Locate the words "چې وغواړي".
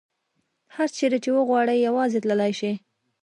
1.23-1.75